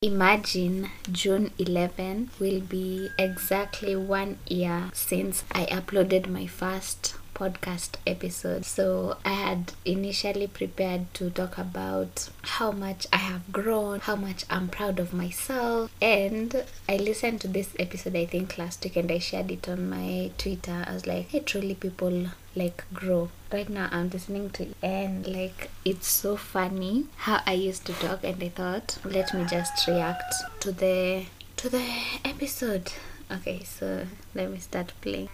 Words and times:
Imagine 0.00 0.90
June 1.10 1.50
11 1.58 2.30
will 2.38 2.60
be 2.60 3.08
exactly 3.18 3.96
one 3.96 4.38
year 4.46 4.92
since 4.94 5.42
I 5.50 5.66
uploaded 5.66 6.28
my 6.28 6.46
first 6.46 7.16
podcast 7.34 7.96
episode. 8.06 8.64
So 8.64 9.16
I 9.24 9.32
had 9.32 9.72
initially 9.84 10.46
prepared 10.46 11.12
to 11.14 11.30
talk 11.30 11.58
about 11.58 12.28
how 12.42 12.70
much 12.70 13.08
I 13.12 13.16
have 13.16 13.50
grown, 13.50 13.98
how 13.98 14.14
much 14.14 14.44
I'm 14.48 14.68
proud 14.68 15.00
of 15.00 15.12
myself, 15.12 15.90
and 16.00 16.64
I 16.88 16.96
listened 16.96 17.40
to 17.40 17.48
this 17.48 17.74
episode 17.76 18.14
I 18.14 18.26
think 18.26 18.56
last 18.56 18.84
week 18.84 18.94
and 18.94 19.10
I 19.10 19.18
shared 19.18 19.50
it 19.50 19.68
on 19.68 19.90
my 19.90 20.30
Twitter. 20.38 20.84
I 20.86 20.92
was 20.92 21.08
like, 21.08 21.30
hey, 21.30 21.40
truly 21.40 21.74
people 21.74 22.26
like 22.54 22.84
grow. 22.94 23.30
Right 23.50 23.70
now 23.70 23.88
I'm 23.90 24.10
listening 24.10 24.50
to 24.50 24.74
and 24.82 25.26
like 25.26 25.70
it's 25.82 26.06
so 26.06 26.36
funny 26.36 27.06
how 27.16 27.40
I 27.46 27.54
used 27.54 27.86
to 27.86 27.94
talk 27.94 28.22
and 28.22 28.42
I 28.42 28.50
thought 28.50 28.98
let 29.06 29.32
me 29.32 29.46
just 29.46 29.86
react 29.88 30.34
to 30.60 30.70
the 30.70 31.24
to 31.56 31.70
the 31.70 31.82
episode. 32.26 32.92
Okay, 33.30 33.64
so 33.64 34.06
let 34.34 34.50
me 34.50 34.58
start 34.58 34.92
playing. 35.00 35.30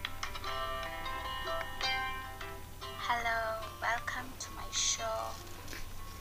Hello, 3.01 3.67
welcome 3.83 4.31
to 4.39 4.47
my 4.55 4.71
show. 4.71 5.35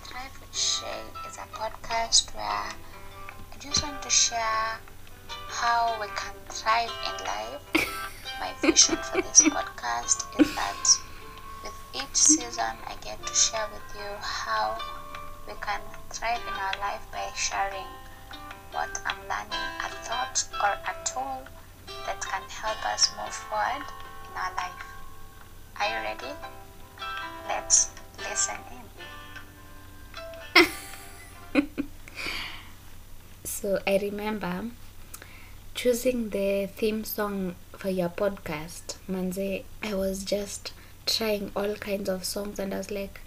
Thrive 0.02 0.36
with 0.42 0.58
Shay 0.58 1.02
is 1.30 1.38
a 1.38 1.46
podcast 1.56 2.34
where 2.34 2.74
I 3.54 3.58
just 3.60 3.84
want 3.84 4.02
to 4.02 4.10
share 4.10 4.80
how 5.48 5.96
we 6.02 6.08
can 6.08 6.34
thrive 6.50 6.90
in 7.06 7.26
life. 7.28 7.88
My 8.40 8.52
vision 8.62 8.98
for 8.98 9.22
this 9.22 9.44
podcast 9.44 10.42
is 10.42 10.56
that 10.56 11.03
each 12.14 12.20
season, 12.20 12.78
I 12.86 12.94
get 13.04 13.26
to 13.26 13.34
share 13.34 13.68
with 13.74 13.96
you 13.96 14.08
how 14.22 14.78
we 15.48 15.54
can 15.60 15.82
thrive 16.12 16.42
in 16.48 16.54
our 16.54 16.78
life 16.80 17.02
by 17.12 17.28
sharing 17.36 17.90
what 18.72 19.02
I'm 19.04 19.18
learning, 19.28 19.66
a 19.82 19.90
thought 20.06 20.46
or 20.62 20.78
a 20.78 20.94
tool 21.06 21.42
that 22.06 22.22
can 22.22 22.44
help 22.50 22.86
us 22.86 23.10
move 23.18 23.34
forward 23.34 23.84
in 24.30 24.38
our 24.38 24.54
life. 24.54 24.86
Are 25.80 25.88
you 25.90 25.96
ready? 26.06 26.34
Let's 27.48 27.90
listen 28.20 28.58
in. 31.56 31.68
So 33.44 33.80
I 33.88 33.98
remember 33.98 34.66
choosing 35.74 36.30
the 36.30 36.68
theme 36.68 37.06
song 37.06 37.56
for 37.76 37.90
your 37.90 38.10
podcast, 38.10 38.98
Manze. 39.10 39.64
I 39.82 39.94
was 39.96 40.24
just 40.24 40.74
trying 41.06 41.52
all 41.56 41.76
kinds 41.76 42.10
of 42.10 42.24
songs, 42.26 42.60
and 42.60 42.74
I 42.74 42.78
was 42.78 42.92
like, 42.92 43.22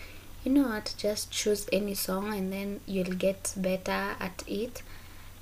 you 0.44 0.52
know 0.52 0.68
what? 0.68 0.94
Just 0.96 1.30
choose 1.30 1.66
any 1.72 1.94
song, 1.94 2.32
and 2.32 2.52
then 2.52 2.80
you'll 2.86 3.14
get 3.16 3.52
better 3.56 4.16
at 4.20 4.44
it. 4.46 4.82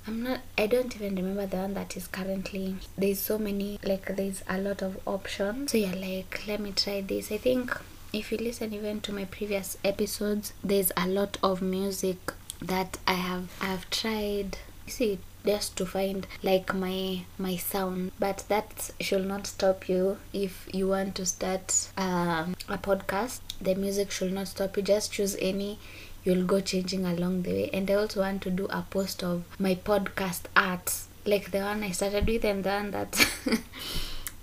I'm 0.07 0.21
not. 0.23 0.41
I 0.57 0.67
don't 0.67 0.95
even 0.95 1.15
remember 1.15 1.47
the 1.47 1.57
one 1.57 1.73
that 1.73 1.97
is 1.97 2.07
currently. 2.07 2.75
There's 2.97 3.19
so 3.19 3.37
many. 3.39 3.79
Like 3.83 4.15
there's 4.15 4.43
a 4.47 4.59
lot 4.59 4.81
of 4.83 4.99
options. 5.07 5.71
So 5.71 5.77
you're 5.77 5.95
like, 5.95 6.43
let 6.47 6.59
me 6.59 6.71
try 6.73 7.01
this. 7.01 7.31
I 7.31 7.37
think 7.37 7.75
if 8.13 8.31
you 8.31 8.37
listen 8.37 8.71
even 8.73 9.01
to 9.01 9.11
my 9.11 9.25
previous 9.25 9.77
episodes, 9.83 10.53
there's 10.63 10.91
a 10.95 11.07
lot 11.07 11.37
of 11.41 11.61
music 11.61 12.17
that 12.61 12.97
I 13.07 13.13
have 13.13 13.51
I 13.61 13.65
have 13.65 13.89
tried. 13.89 14.57
You 14.85 14.91
see, 14.91 15.19
just 15.45 15.75
to 15.77 15.85
find 15.85 16.27
like 16.43 16.73
my 16.73 17.21
my 17.37 17.55
sound 17.55 18.11
but 18.19 18.43
that 18.47 18.91
should 18.99 19.25
not 19.25 19.47
stop 19.47 19.87
you 19.87 20.17
if 20.33 20.67
you 20.73 20.87
want 20.87 21.15
to 21.15 21.25
start 21.25 21.89
um, 21.97 22.55
a 22.69 22.77
podcast 22.77 23.39
the 23.61 23.75
music 23.75 24.11
should 24.11 24.33
not 24.33 24.47
stop 24.47 24.75
you 24.77 24.83
just 24.83 25.11
choose 25.11 25.35
any 25.39 25.77
you'll 26.23 26.45
go 26.45 26.59
changing 26.59 27.05
along 27.05 27.43
the 27.43 27.51
way 27.51 27.69
and 27.71 27.89
i 27.89 27.93
also 27.93 28.21
want 28.21 28.41
to 28.41 28.49
do 28.49 28.65
a 28.69 28.81
post 28.89 29.23
of 29.23 29.43
my 29.59 29.75
podcast 29.75 30.41
arts 30.55 31.07
like 31.25 31.51
the 31.51 31.59
one 31.59 31.83
i 31.83 31.91
started 31.91 32.25
with 32.25 32.43
and 32.43 32.63
the 32.63 32.69
one 32.69 32.91
that 32.91 33.27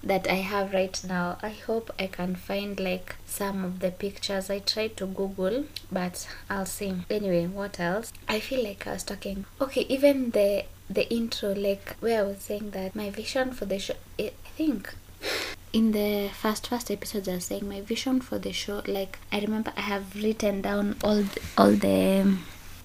that 0.03 0.29
I 0.29 0.35
have 0.35 0.73
right 0.73 1.01
now. 1.07 1.39
I 1.43 1.51
hope 1.51 1.91
I 1.99 2.07
can 2.07 2.35
find 2.35 2.79
like 2.79 3.17
some 3.27 3.65
of 3.65 3.81
the 3.81 3.91
pictures. 3.91 4.51
I 4.51 4.59
tried 4.59 4.97
to 4.97 5.07
Google, 5.07 5.65
but 5.91 6.27
I'll 6.51 6.67
see. 6.67 6.95
Anyway, 7.09 7.47
what 7.47 7.79
else? 7.79 8.13
I 8.29 8.41
feel 8.41 8.65
like 8.65 8.87
I 8.87 8.95
was 8.95 9.05
talking. 9.05 9.45
Okay, 9.61 9.83
even 9.89 10.31
the 10.31 10.65
the 10.93 11.13
intro, 11.13 11.53
like 11.53 11.97
where 12.01 12.21
I 12.21 12.23
was 12.23 12.39
saying 12.39 12.71
that 12.71 12.95
my 12.95 13.11
vision 13.11 13.53
for 13.53 13.65
the 13.65 13.79
show. 13.79 13.95
I 14.19 14.33
think 14.57 14.95
in 15.73 15.93
the 15.93 16.31
first 16.35 16.67
first 16.69 16.91
episodes 16.91 17.29
I 17.29 17.35
was 17.35 17.45
saying 17.45 17.69
my 17.69 17.81
vision 17.81 18.21
for 18.21 18.39
the 18.39 18.53
show. 18.53 18.83
Like 18.87 19.19
I 19.31 19.41
remember 19.41 19.73
I 19.77 19.83
have 19.83 20.15
written 20.15 20.63
down 20.63 20.97
all 21.03 21.23
the, 21.23 21.41
all 21.57 21.73
the 21.73 22.21
um, 22.23 22.45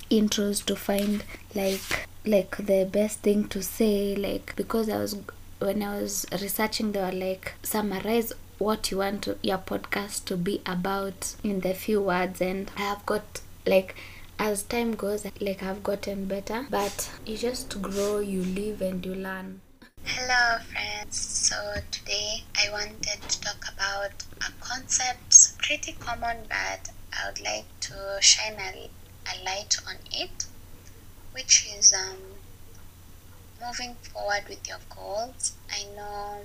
intros 0.10 0.64
to 0.66 0.76
find 0.76 1.24
like 1.54 2.08
like 2.26 2.58
the 2.58 2.88
best 2.92 3.20
thing 3.20 3.48
to 3.48 3.62
say 3.64 4.16
like 4.16 4.54
because 4.56 4.90
I 4.90 4.98
was 4.98 5.16
when 5.60 5.82
I 5.82 6.00
was 6.02 6.26
researching, 6.32 6.92
they 6.92 7.00
were 7.00 7.12
like, 7.12 7.54
summarize 7.64 8.34
what 8.58 8.92
you 8.92 8.98
want 9.00 9.24
to, 9.24 9.38
your 9.42 9.58
podcast 9.58 10.26
to 10.26 10.38
be 10.38 10.62
about 10.66 11.36
in 11.44 11.62
the 11.62 11.74
few 11.74 12.02
words. 12.02 12.42
And 12.42 12.72
I 12.78 12.82
have 12.82 13.06
got 13.06 13.42
like, 13.66 13.96
as 14.40 14.64
time 14.64 14.96
goes, 14.96 15.26
like 15.40 15.64
I've 15.64 15.84
gotten 15.84 16.26
better. 16.26 16.66
But 16.70 17.10
you 17.26 17.38
just 17.38 17.82
grow, 17.82 18.20
you 18.20 18.44
live, 18.44 18.82
and 18.82 19.06
you 19.06 19.16
learn. 19.16 19.62
Hello, 20.04 20.60
friends. 20.72 21.18
So 21.18 21.56
today 21.92 22.44
I 22.56 22.72
wanted 22.72 23.22
to 23.28 23.42
talk 23.42 23.64
about 23.74 24.24
a 24.42 24.52
concept 24.60 25.58
pretty 25.60 25.94
common, 25.94 26.38
but 26.48 26.90
I 27.14 27.28
would 27.28 27.42
like 27.42 27.66
to 27.82 28.18
shine 28.22 28.56
a, 28.60 28.90
a 29.28 29.44
light 29.44 29.76
on 29.88 29.96
it, 30.12 30.46
which 31.34 31.68
is 31.78 31.94
um 31.94 32.18
moving 33.64 33.96
forward 33.96 34.44
with 34.48 34.68
your 34.68 34.78
goals. 34.96 35.54
I 35.70 35.84
know 35.96 36.42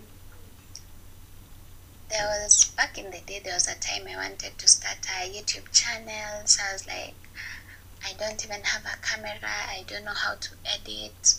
there 2.11 2.27
was 2.27 2.73
back 2.77 2.99
in 2.99 3.11
the 3.11 3.21
day 3.21 3.41
there 3.43 3.55
was 3.55 3.69
a 3.69 3.79
time 3.79 4.07
I 4.11 4.17
wanted 4.17 4.59
to 4.59 4.69
start 4.69 4.99
a 5.07 5.29
YouTube 5.29 5.71
channel, 5.73 6.47
so 6.47 6.63
I 6.69 6.73
was 6.73 6.87
like, 6.87 7.15
I 8.05 8.13
don't 8.15 8.45
even 8.45 8.63
have 8.63 8.85
a 8.85 8.97
camera, 9.07 9.39
I 9.43 9.85
don't 9.87 10.05
know 10.05 10.15
how 10.15 10.35
to 10.35 10.51
edit. 10.65 11.35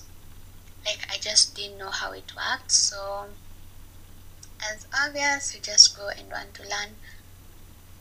Like 0.85 1.07
I 1.11 1.17
just 1.17 1.55
didn't 1.55 1.77
know 1.77 1.89
how 1.89 2.11
it 2.11 2.31
worked, 2.35 2.71
so 2.71 3.25
as 4.71 4.85
obvious 4.93 5.53
you 5.53 5.61
just 5.61 5.97
go 5.97 6.09
and 6.09 6.29
want 6.31 6.53
to 6.55 6.63
learn 6.63 6.95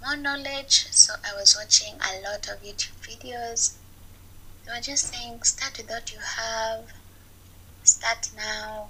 more 0.04 0.16
knowledge. 0.16 0.86
So 0.90 1.14
I 1.24 1.34
was 1.34 1.56
watching 1.56 1.94
a 1.94 2.20
lot 2.28 2.48
of 2.48 2.62
YouTube 2.62 2.98
videos. 3.02 3.74
They 4.64 4.72
were 4.72 4.80
just 4.80 5.12
saying 5.12 5.42
start 5.42 5.78
with 5.78 5.90
what 5.90 6.12
you 6.12 6.18
have 6.18 6.92
start 7.84 8.30
now, 8.36 8.88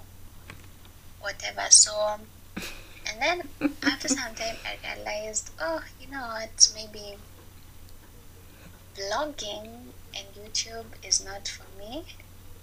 whatever. 1.19 1.65
So, 1.69 2.17
and 2.55 3.21
then 3.21 3.41
after 3.83 4.07
some 4.07 4.35
time, 4.35 4.57
I 4.65 4.95
realized, 4.95 5.51
oh, 5.59 5.83
you 5.99 6.07
know 6.11 6.21
what, 6.21 6.71
maybe 6.75 7.17
blogging 8.95 9.67
and 10.15 10.27
YouTube 10.35 10.85
is 11.03 11.23
not 11.23 11.47
for 11.47 11.65
me. 11.79 12.03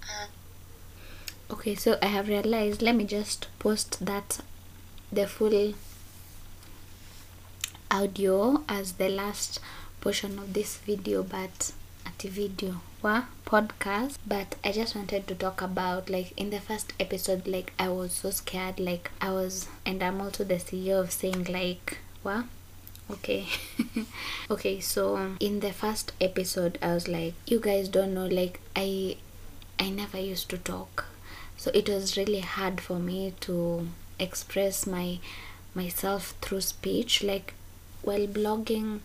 Uh, 0.03 0.27
Okay, 1.51 1.75
so 1.75 1.99
I 2.01 2.07
have 2.07 2.29
realized. 2.29 2.81
Let 2.81 2.95
me 2.95 3.05
just 3.05 3.49
post 3.59 4.07
that 4.07 4.39
the 5.11 5.27
full 5.27 5.75
audio 7.91 8.63
as 8.69 8.93
the 8.93 9.09
last 9.09 9.59
portion 10.01 10.39
of 10.39 10.53
this 10.55 10.77
video, 10.77 11.25
but 11.25 11.73
at 12.07 12.23
video 12.23 12.81
wa 13.03 13.25
podcast 13.47 14.17
but 14.27 14.57
i 14.63 14.71
just 14.71 14.95
wanted 14.95 15.27
to 15.27 15.35
talk 15.35 15.63
about 15.63 16.11
like 16.11 16.33
in 16.37 16.51
the 16.51 16.61
first 16.61 16.93
episode 17.01 17.47
like 17.47 17.73
i 17.79 17.89
was 17.89 18.13
so 18.13 18.31
scared 18.31 18.79
like 18.79 19.11
i 19.21 19.31
was 19.31 19.67
and 19.87 20.03
i'm 20.03 20.21
also 20.21 20.45
the 20.45 20.57
ceo 20.57 21.01
of 21.01 21.11
saying 21.11 21.45
like 21.45 21.99
what 22.23 22.45
okay. 23.13 23.47
Okay 24.51 24.81
so 24.81 25.35
in 25.39 25.61
the 25.61 25.73
first 25.73 26.13
episode 26.21 26.79
i 26.83 26.93
was 26.93 27.07
like 27.07 27.35
you 27.47 27.61
guys 27.61 27.89
don't 27.89 28.15
know 28.15 28.27
like 28.27 28.61
i 28.75 29.17
i 29.79 29.89
never 29.91 30.19
used 30.19 30.49
to 30.51 30.59
talk. 30.59 31.07
So 31.57 31.71
it 31.75 31.89
was 31.89 32.17
really 32.17 32.41
hard 32.41 32.81
for 32.81 32.99
me 32.99 33.35
to 33.41 33.89
express 34.19 34.87
my 34.87 35.19
myself 35.75 36.35
through 36.41 36.63
speech. 36.63 37.23
Like 37.23 37.55
while 38.03 38.27
blogging 38.27 39.01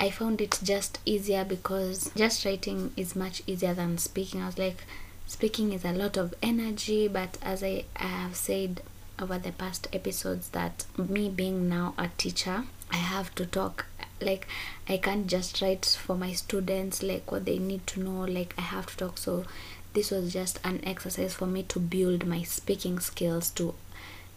I 0.00 0.10
found 0.10 0.40
it 0.40 0.60
just 0.62 1.00
easier 1.04 1.44
because 1.44 2.10
just 2.16 2.44
writing 2.44 2.92
is 2.96 3.16
much 3.16 3.42
easier 3.46 3.74
than 3.74 3.98
speaking. 3.98 4.42
I 4.42 4.46
was 4.46 4.58
like, 4.58 4.84
speaking 5.26 5.72
is 5.72 5.84
a 5.84 5.92
lot 5.92 6.16
of 6.16 6.34
energy, 6.40 7.08
but 7.08 7.36
as 7.42 7.64
I, 7.64 7.84
I 7.96 8.06
have 8.06 8.36
said 8.36 8.82
over 9.18 9.38
the 9.38 9.50
past 9.50 9.88
episodes, 9.92 10.50
that 10.50 10.84
me 10.96 11.28
being 11.28 11.68
now 11.68 11.94
a 11.98 12.10
teacher, 12.16 12.64
I 12.90 12.96
have 12.96 13.34
to 13.36 13.46
talk. 13.46 13.86
Like, 14.20 14.46
I 14.88 14.96
can't 14.96 15.26
just 15.26 15.60
write 15.62 15.84
for 15.86 16.16
my 16.16 16.32
students, 16.32 17.02
like 17.02 17.30
what 17.30 17.44
they 17.44 17.58
need 17.58 17.86
to 17.88 18.00
know, 18.00 18.22
like, 18.22 18.54
I 18.58 18.62
have 18.62 18.86
to 18.86 18.96
talk. 18.96 19.18
So, 19.18 19.44
this 19.94 20.10
was 20.10 20.32
just 20.32 20.60
an 20.64 20.80
exercise 20.84 21.34
for 21.34 21.46
me 21.46 21.62
to 21.64 21.80
build 21.80 22.26
my 22.26 22.42
speaking 22.42 23.00
skills 23.00 23.50
to 23.50 23.74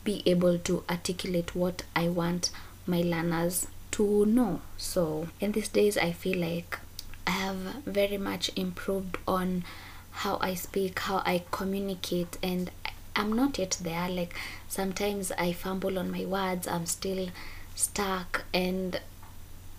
be 0.03 0.23
able 0.25 0.57
to 0.59 0.83
articulate 0.89 1.55
what 1.55 1.83
I 1.95 2.07
want 2.09 2.49
my 2.87 3.01
learners 3.01 3.67
to 3.91 4.25
know. 4.25 4.61
So 4.77 5.27
in 5.39 5.51
these 5.51 5.69
days, 5.69 5.97
I 5.97 6.11
feel 6.11 6.39
like 6.39 6.79
I 7.27 7.31
have 7.31 7.57
very 7.85 8.17
much 8.17 8.49
improved 8.55 9.17
on 9.27 9.63
how 10.11 10.37
I 10.41 10.55
speak, 10.55 10.99
how 10.99 11.17
I 11.25 11.43
communicate, 11.51 12.37
and 12.41 12.71
I'm 13.15 13.33
not 13.33 13.59
yet 13.59 13.77
there. 13.81 14.09
Like 14.09 14.33
sometimes 14.67 15.31
I 15.33 15.53
fumble 15.53 15.99
on 15.99 16.11
my 16.11 16.25
words, 16.25 16.67
I'm 16.67 16.85
still 16.85 17.29
stuck, 17.75 18.43
and 18.53 18.99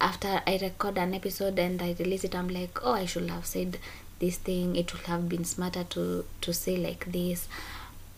after 0.01 0.43
I 0.47 0.59
record 0.61 0.99
an 0.99 1.15
episode 1.15 1.59
and 1.59 1.81
I 1.81 1.95
release 1.99 2.25
it, 2.25 2.35
I'm 2.35 2.49
like, 2.49 2.85
oh, 2.85 2.93
I 2.93 3.07
should 3.07 3.31
have 3.31 3.47
said 3.47 3.79
this 4.19 4.37
thing. 4.37 4.77
It 4.77 4.93
would 4.93 5.07
have 5.07 5.29
been 5.29 5.45
smarter 5.45 5.85
to 5.85 6.25
to 6.41 6.53
say 6.53 6.77
like 6.77 7.13
this. 7.13 7.49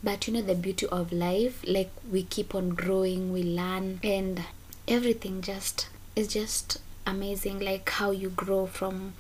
But 0.03 0.27
you 0.27 0.35
know 0.35 0.43
the 0.43 0.55
beauty 0.55 0.87
of 0.87 1.13
life, 1.13 1.65
like 1.67 1.91
we 2.11 2.23
keep 2.23 2.55
on 2.55 2.71
growing, 2.71 3.33
we 3.33 3.43
learn, 3.43 4.01
and 4.03 4.45
everything 4.87 5.41
just 5.41 5.89
is 6.15 6.29
just 6.29 6.79
amazing. 7.07 7.61
Like 7.61 7.89
how 7.89 8.11
you 8.11 8.29
grow 8.31 8.67
from 8.67 9.15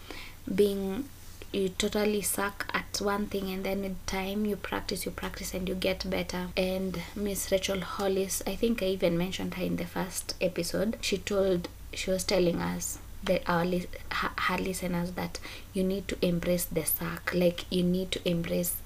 being 0.54 1.08
you 1.54 1.68
totally 1.68 2.20
suck 2.20 2.66
at 2.74 3.00
one 3.00 3.26
thing 3.26 3.50
and 3.50 3.64
then 3.64 3.82
with 3.82 4.06
time 4.06 4.44
you 4.44 4.56
practice 4.56 5.04
you 5.04 5.10
practice 5.10 5.54
and 5.54 5.68
you 5.68 5.74
get 5.74 6.08
better. 6.10 6.48
And 6.56 7.00
miss 7.14 7.50
rachel 7.52 7.80
hollis 7.80 8.42
i 8.46 8.54
think 8.56 8.82
i 8.82 8.86
even 8.86 9.16
mentioned 9.16 9.54
her 9.54 9.62
in 9.64 9.76
the 9.76 9.86
first 9.86 10.34
episode. 10.40 10.98
She 11.00 11.18
told 11.18 11.68
she 11.92 12.10
was 12.10 12.24
telling 12.24 12.60
us 12.60 12.98
that 13.22 13.42
our 13.48 13.64
her 13.64 14.58
listeners 14.58 15.12
that 15.12 15.38
you 15.72 15.82
need 15.84 16.08
to 16.08 16.16
embrace 16.20 16.64
the 16.66 16.84
suck. 16.84 17.32
Like 17.34 17.64
you 17.70 17.82
need 17.82 18.10
to 18.12 18.28
embrace 18.28 18.76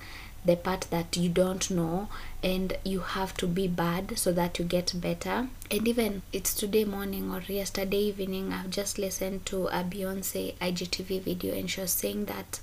the 0.48 0.56
part 0.56 0.86
that 0.90 1.14
you 1.16 1.28
don't 1.28 1.70
know 1.70 2.08
and 2.42 2.76
you 2.82 3.00
have 3.00 3.36
to 3.36 3.46
be 3.46 3.68
bad 3.68 4.18
so 4.18 4.32
that 4.32 4.58
you 4.58 4.64
get 4.64 4.92
better. 4.98 5.48
And 5.70 5.86
even 5.86 6.22
it's 6.32 6.54
today 6.54 6.84
morning 6.84 7.30
or 7.30 7.40
yesterday 7.42 7.98
evening 7.98 8.52
i've 8.52 8.70
just 8.70 8.98
listened 8.98 9.44
to 9.46 9.66
a 9.66 9.84
beyonce 9.84 10.54
igtv 10.54 11.20
video 11.22 11.54
and 11.54 11.70
she 11.70 11.80
was 11.82 11.90
saying 11.90 12.24
that 12.24 12.60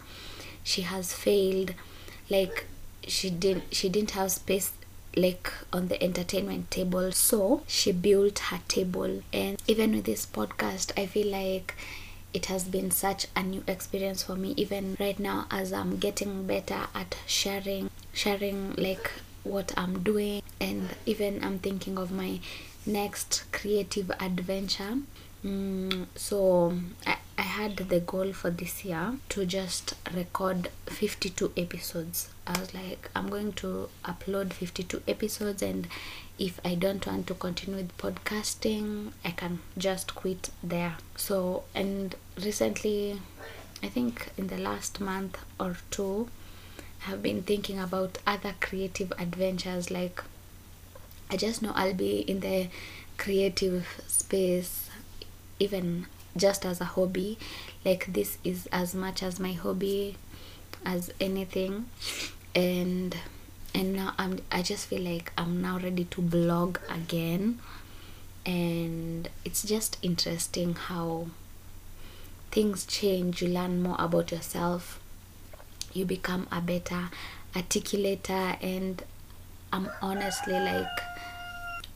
she 0.64 0.82
has 0.82 1.14
failed 1.14 1.76
like 2.30 2.66
she 3.08 3.30
didn't 3.30 3.66
she 3.72 3.88
didn't 3.88 4.12
have 4.12 4.32
space 4.32 4.72
like 5.16 5.52
on 5.72 5.88
the 5.88 6.02
entertainment 6.04 6.70
table. 6.72 7.12
So 7.12 7.64
she 7.68 7.92
built 7.92 8.40
her 8.50 8.60
table. 8.68 9.22
And 9.32 9.62
even 9.68 9.92
with 9.92 10.06
this 10.06 10.26
podcast 10.26 10.92
i 10.98 11.06
feel 11.06 11.28
like 11.28 11.76
it 12.36 12.48
has 12.48 12.66
been 12.66 12.92
such 12.92 13.28
a 13.36 13.42
new 13.42 13.64
experience 13.66 14.24
for 14.24 14.36
me 14.36 14.54
even 14.58 14.98
right 15.00 15.20
now 15.20 15.48
as 15.50 15.72
i'm 15.72 15.96
getting 15.98 16.46
better 16.46 16.82
at 16.94 17.16
sharing 17.26 17.90
sharing 18.14 18.74
like 18.76 19.10
what 19.46 19.72
i'm 19.78 20.04
doing. 20.04 20.42
And 20.60 20.90
even 21.06 21.44
i'm 21.44 21.60
thinking 21.60 21.98
of 21.98 22.12
my 22.12 22.40
next 22.86 23.44
creative 23.52 24.12
adventure. 24.20 24.98
Mm, 25.44 26.08
so 26.16 26.74
I, 27.06 27.18
I 27.38 27.42
had 27.44 27.78
the 27.78 28.00
goal 28.00 28.34
for 28.34 28.50
this 28.50 28.84
year 28.84 29.18
to 29.30 29.46
just 29.46 29.94
record 30.14 30.70
52 30.88 31.54
episodes. 31.56 32.30
I 32.48 32.60
was 32.60 32.74
like 32.74 33.10
i'm 33.16 33.30
going 33.30 33.54
to 33.54 33.90
upload 34.04 34.54
52 34.54 35.04
episodes 35.08 35.62
and 35.62 35.88
if 36.38 36.60
I 36.66 36.76
don't 36.76 37.06
want 37.08 37.28
to 37.28 37.34
continue 37.34 37.78
with 37.78 37.98
podcasting, 37.98 39.14
I 39.24 39.32
can 39.32 39.60
just 39.78 40.16
quit 40.16 40.50
there. 40.62 40.98
So, 41.16 41.64
and 41.74 42.14
recently, 42.44 43.20
I 43.84 43.88
think 43.88 44.30
in 44.38 44.48
the 44.48 44.58
last 44.58 45.00
month 45.00 45.38
or 45.60 45.78
two, 45.92 46.30
have 47.00 47.22
been 47.22 47.44
thinking 47.44 47.80
about 47.80 48.18
other 48.26 48.56
creative 48.60 49.12
adventures. 49.20 49.92
Like, 49.92 50.24
I 51.30 51.38
just 51.38 51.62
know 51.62 51.72
I'll 51.76 51.94
be 51.94 52.20
in 52.20 52.40
the 52.40 52.68
creative 53.18 53.88
space, 54.08 54.90
even 55.60 56.08
just 56.36 56.66
as 56.66 56.82
a 56.82 56.86
hobby. 56.86 57.38
Like, 57.84 58.12
this 58.12 58.38
is 58.44 58.68
as 58.72 58.96
much 58.96 59.22
as 59.22 59.40
my 59.40 59.54
hobby 59.54 60.18
as 60.86 61.12
anything. 61.20 61.86
And 62.56 63.16
and 63.74 63.94
now 63.94 64.14
I'm 64.18 64.40
I 64.52 64.62
just 64.62 64.88
feel 64.88 65.02
like 65.02 65.34
I'm 65.38 65.62
now 65.62 65.78
ready 65.78 66.06
to 66.06 66.22
blog 66.22 66.80
again 66.90 67.60
and 68.46 69.28
it's 69.44 69.64
just 69.64 69.98
interesting 70.02 70.76
how 70.76 71.28
things 72.56 72.86
change 72.86 73.42
you 73.42 73.50
learn 73.50 73.84
more 73.84 73.98
about 74.00 74.32
yourself 74.32 75.02
you 75.92 76.06
become 76.06 76.48
a 76.54 76.62
better 76.62 77.10
articulator 77.54 78.56
and 78.64 79.04
I'm 79.74 79.90
honestly 80.02 80.54
like 80.54 80.98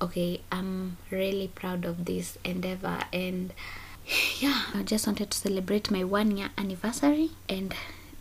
okay 0.01 0.41
I'm 0.51 0.97
really 1.11 1.47
proud 1.47 1.85
of 1.85 2.03
this 2.03 2.37
endeavor 2.43 2.99
and 3.13 3.53
yeah 4.41 4.63
I 4.73 4.83
just 4.83 5.07
wanted 5.07 5.31
to 5.31 5.37
celebrate 5.37 5.89
my 5.89 6.03
one 6.03 6.35
year 6.35 6.49
anniversary 6.57 7.31
and 7.47 7.73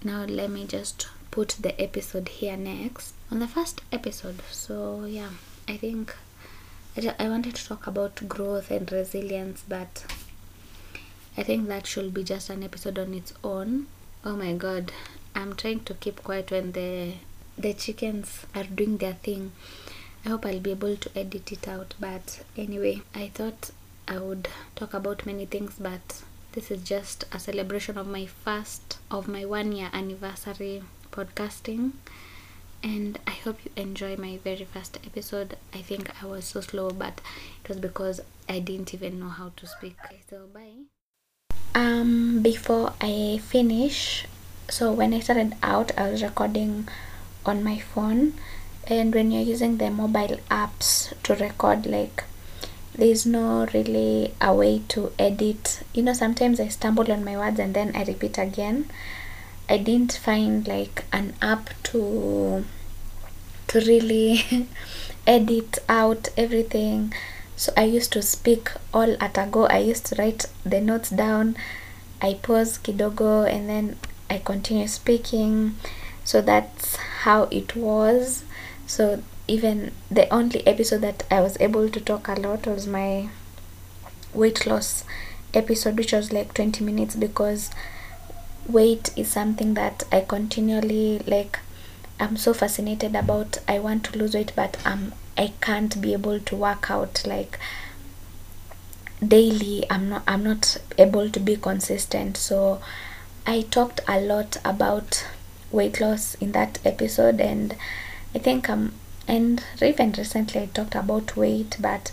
now 0.05 0.23
let 0.25 0.49
me 0.49 0.65
just 0.65 1.09
put 1.33 1.57
the 1.61 1.81
episode 1.83 2.29
here 2.29 2.57
next. 2.57 3.15
On 3.33 3.41
the 3.41 3.49
first 3.49 3.81
episode 3.91 4.43
so 4.51 5.05
yeah 5.07 5.31
i 5.67 5.77
think 5.77 6.15
I, 6.97 7.15
I 7.19 7.29
wanted 7.29 7.57
to 7.57 7.67
talk 7.67 7.89
about 7.89 8.27
growth 8.29 8.71
and 8.71 8.91
resilience 8.91 9.65
but 9.69 10.05
i 11.39 11.43
think 11.43 11.69
that 11.69 11.87
should 11.87 12.13
be 12.13 12.23
just 12.23 12.51
an 12.51 12.63
episode 12.63 12.99
on 12.99 13.15
its 13.15 13.33
own 13.43 13.87
oh 14.25 14.37
my 14.37 14.53
god 14.53 14.93
i'm 15.35 15.55
trying 15.55 15.81
to 15.81 15.95
keep 15.95 16.23
quiet 16.23 16.51
when 16.51 16.73
the 16.73 17.15
the 17.57 17.73
chickens 17.73 18.45
are 18.55 18.65
doing 18.65 18.97
their 18.99 19.15
thing 19.15 19.53
i 20.25 20.29
hope 20.29 20.45
i'll 20.45 20.61
be 20.61 20.73
able 20.73 20.97
to 20.97 21.11
edit 21.19 21.53
it 21.53 21.69
out 21.69 21.95
but 22.01 22.41
anyway 22.57 23.01
i 23.15 23.29
thought 23.29 23.71
i 24.07 24.19
would 24.19 24.49
talk 24.75 24.93
about 24.93 25.25
many 25.25 25.47
things 25.47 25.77
but 25.79 26.23
this 26.53 26.71
is 26.71 26.83
just 26.83 27.25
a 27.33 27.39
celebration 27.39 27.97
of 27.97 28.07
my 28.07 28.27
first 28.27 28.99
of 29.11 29.29
my 29.29 29.45
one 29.45 29.71
year 29.73 29.91
anniversary 29.93 30.83
podcasting 31.13 31.93
and 32.83 33.19
I 33.27 33.33
hope 33.33 33.59
you 33.65 33.71
enjoy 33.77 34.17
my 34.17 34.39
very 34.45 34.65
first 34.65 34.99
episode. 35.05 35.57
I 35.75 35.79
think 35.79 36.23
I 36.23 36.27
was 36.27 36.45
so 36.45 36.61
slow, 36.61 36.91
but 36.91 37.21
it 37.65 37.69
was 37.69 37.79
because 37.79 38.21
I 38.49 38.61
didn't 38.61 38.95
even 38.95 39.19
know 39.19 39.29
how 39.29 39.53
to 39.57 39.67
speak. 39.67 39.97
Okay, 40.05 40.21
so 40.31 40.47
bye. 40.55 40.98
Um, 41.75 42.41
before 42.43 42.95
I 43.01 43.41
finish, 43.43 44.27
so 44.69 44.93
when 44.93 45.15
I 45.15 45.21
started 45.21 45.55
out, 45.63 45.93
I 45.97 46.11
was 46.11 46.23
recording 46.23 46.89
on 47.47 47.63
my 47.63 47.79
phone, 47.79 48.35
and 48.87 49.15
when 49.15 49.31
you're 49.31 49.43
using 49.43 49.79
the 49.79 49.91
mobile 49.91 50.39
apps 50.51 51.13
to 51.25 51.35
record, 51.35 51.87
like 51.87 52.25
there's 52.95 53.25
no 53.25 53.67
really 53.73 54.35
a 54.41 54.53
way 54.55 54.83
to 54.89 55.13
edit. 55.19 55.83
You 55.95 56.03
know, 56.03 56.13
sometimes 56.13 56.59
I 56.59 56.69
stumble 56.69 57.11
on 57.13 57.25
my 57.25 57.37
words 57.37 57.61
and 57.61 57.75
then 57.75 57.95
I 57.95 58.03
repeat 58.05 58.39
again 58.39 58.91
I 59.71 59.77
didn't 59.77 60.15
find 60.15 60.67
like 60.67 61.05
an 61.13 61.35
app 61.43 61.69
to 61.85 62.65
to 63.69 63.81
really 63.81 64.67
edit 65.27 65.79
out 65.91 66.29
everything. 66.39 67.13
So 67.59 67.73
I 67.77 67.85
used 67.85 68.13
to 68.13 68.23
speak 68.23 68.71
all 68.95 69.17
at 69.21 69.37
a 69.37 69.47
go. 69.51 69.67
I 69.67 69.79
used 69.79 70.07
to 70.07 70.15
write 70.15 70.47
the 70.65 70.81
notes 70.81 71.11
down. 71.11 71.57
I 72.23 72.35
pause 72.35 72.79
kidogo 72.79 73.53
and 73.53 73.69
then 73.69 73.97
I 74.31 74.39
continue 74.39 74.87
speaking. 74.87 75.75
So 76.23 76.41
that's 76.41 76.95
how 77.25 77.49
it 77.51 77.75
was. 77.75 78.45
So 78.87 79.25
even 79.49 79.91
the 80.09 80.33
only 80.33 80.65
episode 80.69 81.01
that 81.01 81.25
I 81.33 81.41
was 81.41 81.57
able 81.59 81.89
to 81.89 82.01
talk 82.01 82.29
a 82.29 82.35
lot 82.35 82.65
was 82.69 82.87
my 82.87 83.29
weight 84.33 84.65
loss 84.65 85.03
episode, 85.53 85.99
which 85.99 86.13
was 86.13 86.33
like 86.33 86.55
20 86.55 86.85
minutes 86.85 87.17
because 87.17 87.73
weight 88.69 89.11
is 89.17 89.27
something 89.27 89.75
that 89.75 90.05
I 90.13 90.21
continually 90.21 91.19
like 91.27 91.59
I'm 92.21 92.37
so 92.37 92.55
fascinated 92.55 93.17
about 93.17 93.59
I 93.67 93.81
want 93.81 94.05
to 94.05 94.19
lose 94.19 94.35
weight 94.35 94.53
but 94.55 94.77
um 94.87 95.13
I 95.39 95.53
can't 95.61 96.01
be 96.01 96.13
able 96.13 96.41
to 96.41 96.57
work 96.57 96.91
out 96.91 97.23
like 97.25 97.59
daily 99.25 99.85
I'm 99.89 100.09
not 100.09 100.25
I'm 100.27 100.43
not 100.43 100.79
able 100.99 101.31
to 101.31 101.41
be 101.41 101.57
consistent. 101.57 102.37
So 102.37 102.81
I 103.47 103.63
talked 103.63 104.01
a 104.09 104.21
lot 104.21 104.57
about 104.65 105.25
weight 105.71 106.01
loss 106.01 106.35
in 106.37 106.53
that 106.53 106.81
episode 106.85 107.41
and 107.41 107.77
I 108.35 108.41
think 108.41 108.69
um 108.69 108.95
and 109.29 109.63
even 109.81 110.13
recently 110.13 110.63
I 110.63 110.67
talked 110.67 110.97
about 110.97 111.37
weight 111.37 111.77
but 111.79 112.11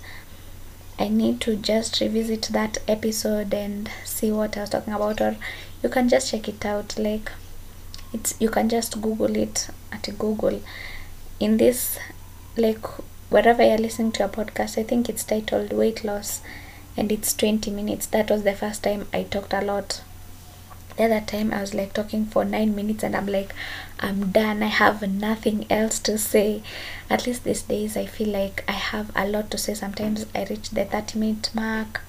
I 0.99 1.07
need 1.09 1.41
to 1.41 1.55
just 1.55 1.99
revisit 1.99 2.43
that 2.51 2.77
episode 2.87 3.53
and 3.53 3.89
see 4.03 4.31
what 4.31 4.55
I 4.55 4.61
was 4.61 4.69
talking 4.69 4.93
about 4.93 5.19
or 5.19 5.35
you 5.81 5.89
can 5.89 6.09
just 6.09 6.29
check 6.29 6.47
it 6.47 6.63
out 6.63 6.97
like 6.99 7.31
it's 8.13 8.35
you 8.39 8.49
can 8.49 8.69
just 8.69 9.01
google 9.01 9.35
it 9.35 9.67
at 9.91 10.07
google. 10.17 10.61
In 11.39 11.57
this 11.57 11.99
like 12.55 12.85
wherever 13.35 13.61
you're 13.61 13.85
listening 13.85 14.13
to 14.13 14.23
a 14.23 14.29
podcast 14.29 14.77
i 14.77 14.83
think 14.83 15.09
it's 15.09 15.25
titled 15.25 15.73
weight 15.73 16.05
loss 16.05 16.41
and 16.97 17.11
it's 17.11 17.33
20 17.33 17.71
minutes. 17.71 18.05
That 18.07 18.29
was 18.29 18.43
the 18.43 18.53
first 18.53 18.83
time 18.83 19.07
i 19.13 19.23
talked 19.23 19.53
a 19.53 19.61
lot. 19.61 20.01
The 20.97 21.03
other 21.03 21.19
time 21.19 21.51
i 21.51 21.59
was 21.59 21.73
like 21.73 21.93
talking 21.93 22.25
for 22.25 22.45
nine 22.45 22.73
minutes 22.73 23.03
and 23.03 23.15
i'm 23.15 23.27
like 23.27 23.53
i'm 23.99 24.31
done. 24.31 24.63
I 24.63 24.67
have 24.67 25.01
nothing 25.01 25.65
else 25.69 25.99
to 25.99 26.17
say. 26.17 26.63
At 27.09 27.27
least 27.27 27.43
these 27.43 27.63
days 27.63 27.97
i 27.97 28.05
feel 28.05 28.29
like 28.29 28.63
i 28.67 28.73
have 28.73 29.11
a 29.15 29.27
lot 29.27 29.51
to 29.51 29.57
say. 29.57 29.73
Sometimes 29.73 30.25
i 30.33 30.45
reach 30.45 30.69
the 30.69 30.85
30 30.85 31.19
minute 31.19 31.49
mark. 31.53 32.01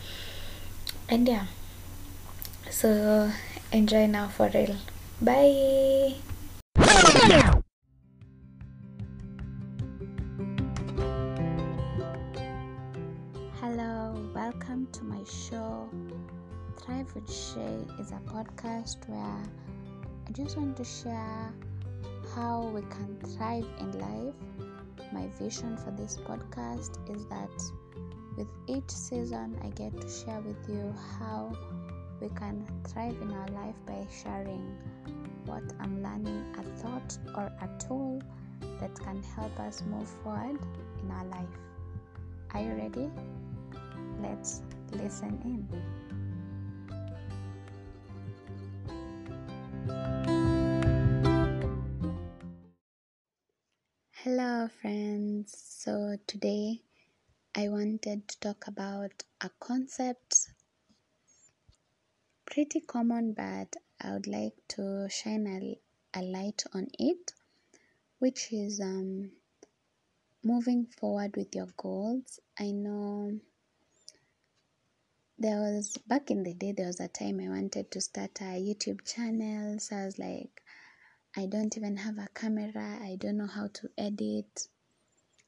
And 1.09 1.27
yeah. 1.27 1.47
So 2.71 3.33
enjoy 3.73 4.07
now 4.07 4.29
for 4.29 4.49
real. 4.55 4.77
Bye 5.21 6.17
with 17.17 17.33
Shay 17.33 17.79
is 17.99 18.13
a 18.13 18.21
podcast 18.31 19.09
where 19.09 19.43
I 20.29 20.33
just 20.33 20.59
want 20.59 20.77
to 20.77 20.85
share 20.85 21.51
how 22.35 22.71
we 22.75 22.83
can 22.83 23.17
thrive 23.25 23.67
in 23.81 23.93
life. 23.99 24.35
My 25.15 25.27
vision 25.39 25.79
for 25.79 25.93
this 25.93 26.19
podcast 26.19 26.99
is 27.09 27.25
that 27.29 27.49
with 28.37 28.49
each 28.67 28.91
season, 28.91 29.57
I 29.65 29.69
get 29.69 29.99
to 29.99 30.07
share 30.07 30.41
with 30.41 30.69
you 30.69 30.95
how 31.19 31.57
we 32.21 32.29
can 32.29 32.67
thrive 32.87 33.17
in 33.23 33.33
our 33.33 33.49
life 33.49 33.77
by 33.87 34.07
sharing 34.23 34.77
what 35.47 35.65
I'm 35.81 36.03
learning, 36.03 36.55
a 36.59 36.63
thought 36.81 37.17
or 37.35 37.51
a 37.63 37.69
tool 37.79 38.21
that 38.79 38.95
can 39.01 39.23
help 39.23 39.59
us 39.61 39.83
move 39.91 40.09
forward 40.23 40.59
in 41.03 41.11
our 41.11 41.25
life. 41.25 41.57
Are 42.53 42.61
you 42.61 42.75
ready? 42.75 43.11
Let's 44.21 44.61
listen 44.93 45.41
in. 45.45 46.06
Hello, 54.67 54.79
friends. 54.83 55.55
So, 55.57 56.17
today 56.27 56.81
I 57.55 57.69
wanted 57.69 58.27
to 58.27 58.41
talk 58.41 58.67
about 58.67 59.23
a 59.41 59.49
concept 59.61 60.49
pretty 62.47 62.81
common, 62.81 63.33
but 63.33 63.77
I 64.01 64.15
would 64.15 64.27
like 64.27 64.55
to 64.71 65.09
shine 65.09 65.47
a, 65.47 66.19
a 66.19 66.23
light 66.23 66.65
on 66.75 66.89
it, 66.99 67.33
which 68.19 68.53
is 68.53 68.81
um, 68.81 69.31
moving 70.43 70.87
forward 70.87 71.37
with 71.37 71.55
your 71.55 71.69
goals. 71.77 72.41
I 72.59 72.73
know 72.73 73.39
there 75.39 75.61
was 75.61 75.97
back 76.09 76.33
in 76.33 76.43
the 76.43 76.55
day, 76.55 76.73
there 76.73 76.89
was 76.89 76.99
a 76.99 77.07
time 77.07 77.39
I 77.39 77.49
wanted 77.51 77.93
to 77.93 78.01
start 78.01 78.41
a 78.41 78.61
YouTube 78.61 79.07
channel, 79.07 79.79
so 79.79 79.95
I 79.95 80.07
was 80.07 80.19
like, 80.19 80.61
I 81.39 81.45
don't 81.45 81.77
even 81.77 81.99
have 81.99 82.17
a 82.17 82.29
camera, 82.35 82.99
I 83.03 83.17
don't 83.21 83.37
know 83.37 83.47
how 83.47 83.69
to 83.69 83.91
edit. 83.99 84.69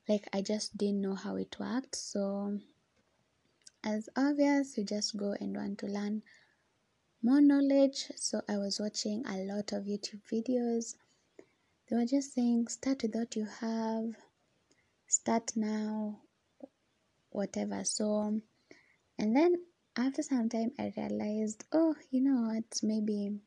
Like, 0.06 0.28
I 0.34 0.42
just 0.42 0.76
didn't 0.76 1.00
know 1.00 1.14
how 1.14 1.36
it 1.36 1.56
worked. 1.58 1.96
So, 1.96 2.58
as 3.82 4.08
obvious, 4.14 4.76
you 4.76 4.84
just 4.84 5.16
go 5.16 5.34
and 5.40 5.56
want 5.56 5.78
to 5.78 5.86
learn 5.86 6.22
more 7.22 7.40
knowledge. 7.40 8.12
So, 8.16 8.42
I 8.48 8.58
was 8.58 8.78
watching 8.78 9.24
a 9.26 9.38
lot 9.38 9.72
of 9.72 9.84
YouTube 9.84 10.20
videos. 10.30 10.94
They 11.88 11.96
were 11.96 12.04
just 12.04 12.34
saying, 12.34 12.68
start 12.68 13.02
with 13.02 13.14
what 13.14 13.34
you 13.34 13.46
have, 13.60 14.14
start 15.06 15.52
now, 15.56 16.18
whatever. 17.30 17.82
So, 17.84 18.40
and 19.18 19.34
then 19.34 19.54
after 19.96 20.22
some 20.22 20.50
time, 20.50 20.72
I 20.78 20.92
realized, 20.96 21.64
oh, 21.72 21.94
you 22.10 22.20
know 22.20 22.52
what, 22.52 22.80
maybe 22.82 23.40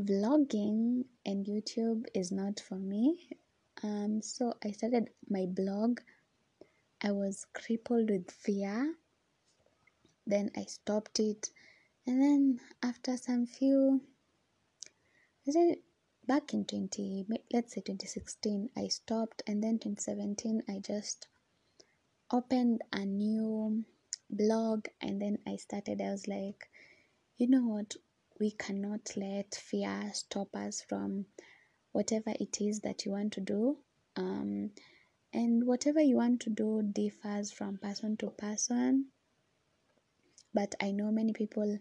vlogging 0.00 1.04
and 1.24 1.46
YouTube 1.46 2.04
is 2.14 2.30
not 2.30 2.60
for 2.60 2.76
me. 2.76 3.28
Um, 3.82 4.20
so 4.22 4.54
I 4.64 4.72
started 4.72 5.10
my 5.28 5.46
blog. 5.46 6.00
I 7.02 7.12
was 7.12 7.46
crippled 7.54 8.10
with 8.10 8.30
fear. 8.30 8.94
Then 10.26 10.50
I 10.56 10.64
stopped 10.64 11.20
it. 11.20 11.50
And 12.06 12.20
then 12.22 12.60
after 12.82 13.16
some 13.16 13.46
few, 13.46 14.00
I 15.46 15.50
said 15.50 15.76
back 16.26 16.52
in 16.52 16.64
20, 16.64 17.26
let's 17.52 17.74
say 17.74 17.80
2016, 17.80 18.70
I 18.76 18.88
stopped. 18.88 19.42
And 19.46 19.62
then 19.62 19.78
2017, 19.78 20.62
I 20.68 20.80
just 20.80 21.26
opened 22.32 22.82
a 22.92 23.04
new 23.04 23.84
blog. 24.30 24.86
And 25.00 25.20
then 25.20 25.38
I 25.46 25.56
started, 25.56 26.00
I 26.00 26.10
was 26.10 26.26
like, 26.26 26.68
you 27.38 27.48
know 27.48 27.62
what? 27.62 27.94
We 28.38 28.50
cannot 28.52 29.16
let 29.16 29.54
fear 29.54 30.10
stop 30.12 30.54
us 30.54 30.82
from 30.88 31.26
whatever 31.92 32.32
it 32.38 32.60
is 32.60 32.80
that 32.80 33.04
you 33.04 33.12
want 33.12 33.32
to 33.32 33.40
do. 33.40 33.78
Um, 34.16 34.70
and 35.32 35.66
whatever 35.66 36.00
you 36.00 36.16
want 36.16 36.40
to 36.40 36.50
do 36.50 36.82
differs 36.92 37.52
from 37.52 37.78
person 37.78 38.16
to 38.18 38.30
person. 38.30 39.06
But 40.54 40.74
I 40.80 40.92
know 40.92 41.10
many 41.10 41.32
people 41.32 41.78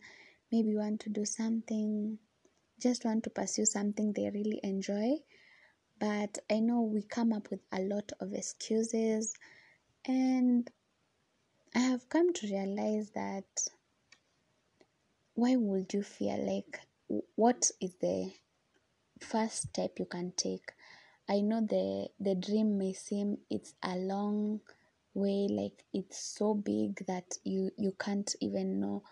maybe 0.51 0.75
want 0.75 1.01
to 1.01 1.09
do 1.09 1.25
something, 1.25 2.17
just 2.81 3.05
want 3.05 3.23
to 3.23 3.29
pursue 3.29 3.65
something 3.65 4.11
they 4.11 4.29
really 4.29 4.59
enjoy. 4.63 5.15
But 5.99 6.37
I 6.49 6.59
know 6.59 6.81
we 6.81 7.03
come 7.03 7.31
up 7.31 7.49
with 7.49 7.61
a 7.71 7.79
lot 7.81 8.11
of 8.19 8.33
excuses, 8.33 9.33
and 10.05 10.69
I 11.73 11.79
have 11.79 12.09
come 12.09 12.33
to 12.33 12.47
realize 12.47 13.11
that 13.11 13.45
why 15.35 15.57
would 15.57 15.93
you 15.93 16.01
fear 16.01 16.37
like 16.37 16.79
what 17.35 17.69
is 17.81 17.93
the 17.99 18.31
first 19.19 19.63
step 19.63 19.99
you 19.99 20.05
can 20.05 20.31
take? 20.37 20.71
I 21.27 21.41
know 21.41 21.59
the 21.61 22.07
the 22.19 22.35
dream 22.35 22.77
may 22.77 22.93
seem 22.93 23.39
it's 23.49 23.73
a 23.83 23.97
long 23.97 24.61
way 25.13 25.47
like 25.49 25.83
it's 25.93 26.19
so 26.19 26.53
big 26.53 27.05
that 27.07 27.37
you 27.43 27.71
you 27.77 27.93
can't 27.99 28.33
even 28.39 28.79
know 28.79 29.03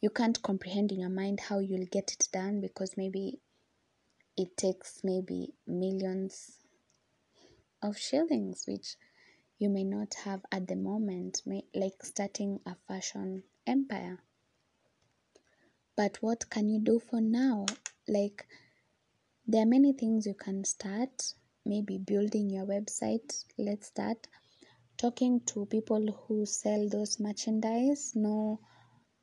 you 0.00 0.10
can't 0.10 0.40
comprehend 0.42 0.92
in 0.92 1.00
your 1.00 1.10
mind 1.10 1.40
how 1.40 1.58
you'll 1.58 1.86
get 1.86 2.12
it 2.12 2.28
done 2.32 2.60
because 2.60 2.96
maybe 2.96 3.40
it 4.36 4.56
takes 4.56 5.00
maybe 5.02 5.52
millions 5.66 6.58
of 7.82 7.98
shillings 7.98 8.64
which 8.68 8.96
you 9.58 9.68
may 9.68 9.84
not 9.84 10.14
have 10.24 10.42
at 10.52 10.66
the 10.68 10.76
moment 10.76 11.42
may, 11.44 11.64
like 11.74 12.04
starting 12.04 12.60
a 12.66 12.76
fashion 12.86 13.42
empire 13.66 14.18
but 15.96 16.18
what 16.20 16.48
can 16.50 16.68
you 16.68 16.80
do 16.80 17.00
for 17.00 17.20
now? 17.20 17.66
Like 18.08 18.46
there 19.46 19.62
are 19.62 19.66
many 19.66 19.92
things 19.92 20.26
you 20.26 20.34
can 20.34 20.64
start. 20.64 21.34
Maybe 21.64 21.98
building 21.98 22.50
your 22.50 22.66
website. 22.66 23.44
Let's 23.58 23.86
start 23.86 24.26
talking 24.96 25.40
to 25.46 25.66
people 25.66 26.06
who 26.26 26.44
sell 26.46 26.88
those 26.88 27.20
merchandise 27.20 28.12
know 28.14 28.60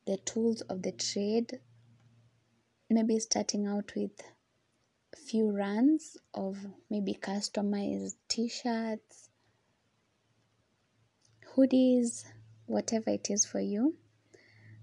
the 0.06 0.18
tools 0.18 0.62
of 0.62 0.82
the 0.82 0.92
trade. 0.92 1.60
Maybe 2.90 3.20
starting 3.20 3.68
out 3.68 3.92
with 3.96 4.22
few 5.16 5.52
runs 5.52 6.18
of 6.34 6.58
maybe 6.90 7.14
customized 7.14 8.16
t-shirts 8.28 9.30
hoodies 11.56 12.24
whatever 12.68 13.10
it 13.10 13.30
is 13.30 13.46
for 13.46 13.60
you. 13.60 13.96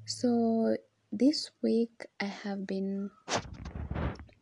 So 0.05 0.77
this 1.19 1.51
week 1.63 2.05
I 2.21 2.27
have 2.27 2.67
been 2.67 3.11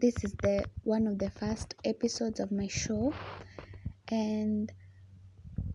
this 0.01 0.25
is 0.25 0.35
the 0.43 0.67
one 0.83 1.07
of 1.07 1.21
the 1.21 1.31
first 1.31 1.77
episodes 1.85 2.41
of 2.41 2.51
my 2.51 2.67
show 2.67 3.13
and 4.11 4.73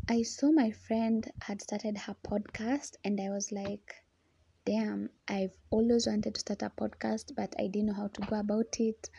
I 0.09 0.23
saw 0.23 0.51
my 0.51 0.71
friend 0.71 1.25
had 1.41 1.61
started 1.61 1.99
her 1.99 2.17
podcast 2.27 2.95
and 3.05 3.17
I 3.21 3.29
was 3.29 3.49
like 3.49 3.93
damn 4.65 5.09
I've 5.25 5.55
always 5.71 6.05
wanted 6.05 6.35
to 6.35 6.41
start 6.41 6.63
a 6.63 6.69
podcast 6.69 7.33
but 7.33 7.55
I 7.57 7.67
didn't 7.67 7.87
know 7.87 7.93
how 7.93 8.09
to 8.09 8.21
go 8.23 8.37
about 8.37 8.75
it. 8.79 9.09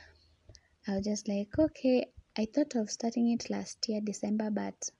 I 0.87 0.97
was 0.97 1.07
just 1.07 1.29
like 1.29 1.59
okay 1.59 2.09
I 2.37 2.47
thought 2.55 2.75
of 2.75 2.91
starting 2.91 3.31
it 3.33 3.49
last 3.49 3.89
year 3.89 4.03
December 4.05 4.51
but 4.51 4.91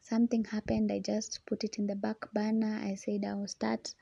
something 0.00 0.44
happened. 0.46 0.90
I 0.90 1.00
just 1.00 1.40
put 1.46 1.62
it 1.62 1.76
in 1.78 1.86
the 1.86 1.94
back 1.94 2.32
burner. 2.32 2.80
I 2.82 2.94
said 2.94 3.20
I 3.28 3.34
will 3.34 3.48
start 3.48 3.92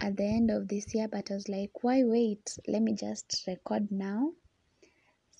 at 0.00 0.16
the 0.16 0.24
end 0.24 0.50
of 0.50 0.68
this 0.68 0.94
year, 0.94 1.08
but 1.08 1.30
I 1.30 1.34
was 1.34 1.48
like, 1.48 1.82
why 1.82 2.02
wait? 2.04 2.58
Let 2.66 2.82
me 2.82 2.94
just 2.94 3.44
record 3.46 3.90
now. 3.90 4.32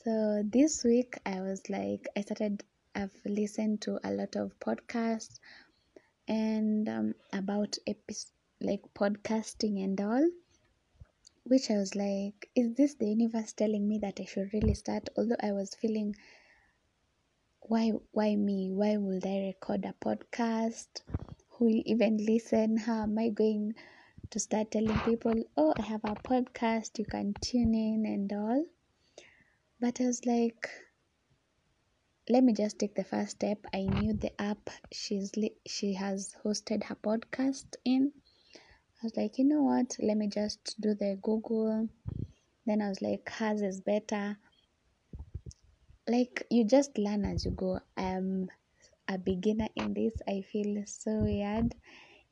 So 0.05 0.43
this 0.45 0.85
week, 0.85 1.17
I 1.25 1.41
was 1.41 1.63
like, 1.71 2.07
I 2.17 2.21
started, 2.21 2.63
I've 2.95 3.15
listened 3.25 3.81
to 3.83 3.99
a 4.05 4.13
lot 4.13 4.37
of 4.37 4.53
podcasts 4.61 5.39
and 6.29 6.89
um, 6.89 7.15
about 7.33 7.77
epi- 7.87 8.15
like 8.61 8.83
podcasting 8.95 9.83
and 9.83 10.01
all, 10.01 10.29
which 11.45 11.71
I 11.71 11.77
was 11.79 11.95
like, 11.95 12.49
is 12.55 12.75
this 12.75 12.95
the 12.95 13.07
universe 13.07 13.53
telling 13.53 13.89
me 13.89 13.99
that 13.99 14.21
I 14.21 14.25
should 14.25 14.53
really 14.53 14.75
start? 14.75 15.09
Although 15.17 15.37
I 15.41 15.53
was 15.53 15.75
feeling, 15.75 16.15
why, 17.61 17.93
why 18.13 18.37
me? 18.37 18.71
Why 18.71 18.97
would 18.99 19.27
I 19.27 19.53
record 19.55 19.85
a 19.85 19.95
podcast? 20.05 20.89
Who 21.51 21.65
will 21.67 21.83
even 21.87 22.19
listen? 22.19 22.77
How 22.77 23.03
am 23.05 23.19
I 23.19 23.31
going? 23.31 23.75
To 24.31 24.39
start 24.41 24.71
telling 24.71 25.01
people, 25.01 25.43
oh, 25.57 25.75
I 25.79 25.83
have 25.83 26.05
a 26.05 26.17
podcast, 26.17 26.99
you 26.99 27.07
can 27.07 27.37
tune 27.41 27.75
in 27.75 28.05
and 28.07 28.33
all. 28.33 28.65
But 29.81 30.01
I 30.01 30.07
was 30.07 30.27
like, 30.27 30.69
let 32.29 32.45
me 32.45 32.53
just 32.53 32.79
take 32.79 32.95
the 32.95 33.05
first 33.05 33.33
step. 33.33 33.67
I 33.73 33.87
knew 33.87 34.13
the 34.15 34.33
app 34.41 34.71
she's 34.93 35.37
li- 35.37 35.57
she 35.67 35.95
has 35.95 36.35
hosted 36.45 36.85
her 36.85 36.97
podcast 36.97 37.77
in. 37.85 38.13
I 38.57 39.07
was 39.07 39.17
like, 39.17 39.39
you 39.39 39.45
know 39.45 39.63
what? 39.63 39.97
Let 40.01 40.17
me 40.17 40.29
just 40.29 40.81
do 40.81 40.95
the 40.95 41.19
Google. 41.23 41.89
Then 42.67 42.83
I 42.83 42.89
was 42.89 43.03
like, 43.03 43.29
hers 43.31 43.63
is 43.63 43.81
better. 43.81 44.39
like 46.09 46.47
you 46.51 46.65
just 46.65 46.97
learn 46.99 47.25
as 47.25 47.45
you 47.45 47.51
go. 47.51 47.79
I'm 47.97 48.49
a 49.09 49.19
beginner 49.19 49.69
in 49.77 49.95
this. 49.95 50.15
I 50.29 50.43
feel 50.43 50.83
so 50.87 51.23
weird. 51.23 51.75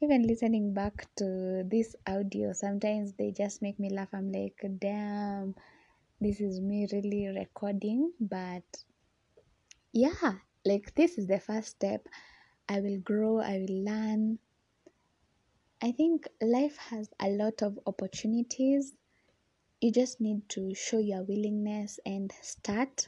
Even 0.03 0.27
listening 0.27 0.75
back 0.75 1.07
to 1.15 1.63
this 1.71 1.95
audio, 2.09 2.53
sometimes 2.53 3.13
they 3.13 3.31
just 3.31 3.63
make 3.63 3.79
me 3.79 3.89
laugh. 3.89 4.09
I'm 4.13 4.33
like, 4.33 4.61
damn, 4.81 5.55
this 6.21 6.41
is 6.41 6.61
me 6.61 6.89
really 6.93 7.29
recording. 7.29 8.11
But 8.19 8.65
yeah, 9.93 10.33
like 10.65 10.93
this 10.97 11.19
is 11.19 11.29
the 11.29 11.39
first 11.39 11.69
step. 11.69 12.09
I 12.69 12.81
will 12.81 12.99
grow, 12.99 13.39
I 13.39 13.59
will 13.59 13.85
learn. 13.85 14.41
I 15.81 15.93
think 15.93 16.27
life 16.41 16.77
has 16.79 17.09
a 17.21 17.29
lot 17.29 17.63
of 17.63 17.79
opportunities. 17.87 18.95
You 19.81 19.93
just 19.93 20.21
need 20.21 20.49
to 20.49 20.75
show 20.75 20.99
your 20.99 21.23
willingness 21.23 22.01
and 22.05 22.33
start. 22.43 23.07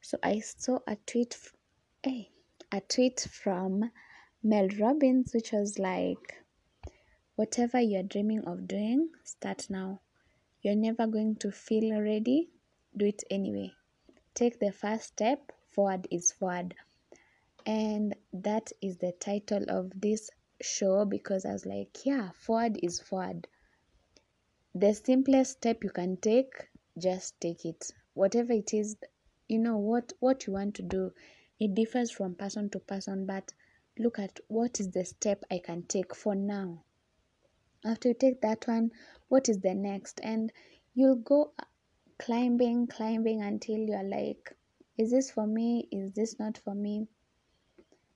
So 0.00 0.16
I 0.22 0.40
saw 0.40 0.78
a 0.86 0.96
tweet, 1.04 1.36
hey, 2.02 2.30
eh, 2.72 2.78
a 2.78 2.80
tweet 2.80 3.20
from 3.30 3.90
Mel 4.42 4.68
Robbins, 4.78 5.34
which 5.34 5.52
was 5.52 5.78
like, 5.78 6.42
whatever 7.36 7.78
you're 7.78 8.02
dreaming 8.02 8.42
of 8.46 8.66
doing, 8.66 9.10
start 9.22 9.68
now. 9.68 10.00
You're 10.62 10.76
never 10.76 11.06
going 11.06 11.36
to 11.36 11.50
feel 11.50 12.00
ready, 12.00 12.48
do 12.96 13.04
it 13.04 13.22
anyway. 13.30 13.72
Take 14.34 14.58
the 14.58 14.72
first 14.72 15.08
step, 15.08 15.52
forward 15.68 16.08
is 16.10 16.32
forward. 16.32 16.74
And 17.66 18.14
that 18.32 18.72
is 18.80 18.96
the 18.96 19.12
title 19.12 19.64
of 19.68 19.92
this 20.00 20.30
show 20.62 21.04
because 21.04 21.44
I 21.44 21.52
was 21.52 21.66
like, 21.66 22.06
yeah, 22.06 22.30
forward 22.32 22.78
is 22.82 22.98
forward. 22.98 23.46
The 24.74 24.94
simplest 24.94 25.52
step 25.52 25.84
you 25.84 25.90
can 25.90 26.16
take, 26.16 26.54
just 26.96 27.38
take 27.42 27.66
it. 27.66 27.90
Whatever 28.14 28.54
it 28.54 28.72
is, 28.72 28.96
you 29.48 29.58
know 29.58 29.76
what 29.76 30.14
what 30.20 30.46
you 30.46 30.54
want 30.54 30.76
to 30.76 30.82
do. 30.82 31.12
It 31.58 31.74
differs 31.74 32.10
from 32.10 32.36
person 32.36 32.70
to 32.70 32.78
person, 32.78 33.26
but 33.26 33.52
look 34.00 34.18
at 34.18 34.40
what 34.48 34.80
is 34.80 34.90
the 34.90 35.04
step 35.04 35.44
I 35.50 35.60
can 35.64 35.82
take 35.82 36.14
for 36.14 36.34
now. 36.34 36.82
After 37.84 38.08
you 38.08 38.14
take 38.14 38.40
that 38.40 38.66
one, 38.66 38.90
what 39.28 39.48
is 39.48 39.60
the 39.60 39.74
next? 39.74 40.20
And 40.22 40.52
you'll 40.94 41.16
go 41.16 41.52
uh, 41.58 41.64
climbing, 42.18 42.86
climbing 42.86 43.42
until 43.42 43.78
you're 43.78 44.02
like, 44.02 44.54
is 44.98 45.10
this 45.10 45.30
for 45.30 45.46
me? 45.46 45.88
Is 45.92 46.12
this 46.12 46.38
not 46.38 46.58
for 46.58 46.74
me? 46.74 47.08